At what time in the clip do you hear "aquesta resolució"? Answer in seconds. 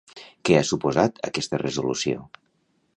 1.29-2.27